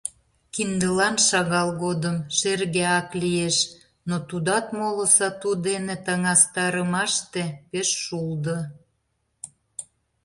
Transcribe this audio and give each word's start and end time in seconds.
Киндылан 0.53 1.15
шагал 1.27 1.69
годым 1.83 2.15
шерге 2.37 2.85
ак 2.99 3.09
лиеш, 3.21 3.57
но 4.09 4.15
тудат, 4.29 4.65
моло 4.79 5.05
сату 5.15 5.51
дене 5.67 5.95
таҥастарымаште, 6.05 7.43
пеш 7.69 7.89
шулдо. 8.03 8.57